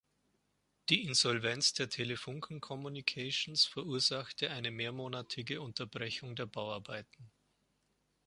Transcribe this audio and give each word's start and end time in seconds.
Die 0.89 1.03
Insolvenz 1.03 1.73
der 1.73 1.87
Telefunken 1.87 2.59
Communications 2.59 3.65
verursachte 3.65 4.49
eine 4.49 4.71
mehrmonatige 4.71 5.61
Unterbrechung 5.61 6.35
der 6.35 6.47
Bauarbeiten. 6.47 7.29